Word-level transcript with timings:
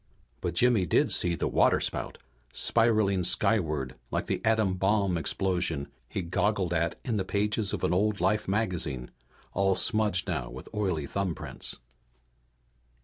But 0.41 0.55
Jimmy 0.55 0.87
did 0.87 1.11
see 1.11 1.35
the 1.35 1.47
waterspout, 1.47 2.17
spiraling 2.53 3.21
skyward 3.21 3.93
like 4.09 4.25
the 4.25 4.41
atom 4.43 4.73
bomb 4.73 5.15
explosion 5.15 5.89
he'd 6.09 6.31
goggled 6.31 6.73
at 6.73 6.95
in 7.05 7.17
the 7.17 7.23
pages 7.23 7.71
of 7.71 7.83
an 7.83 7.93
old 7.93 8.19
Life 8.19 8.47
magazine, 8.47 9.11
all 9.53 9.75
smudged 9.75 10.27
now 10.27 10.49
with 10.49 10.67
oily 10.73 11.05
thumbprints. 11.05 11.75